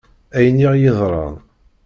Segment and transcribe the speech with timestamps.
[0.37, 1.35] Ayen i ɣ-yeḍṛan.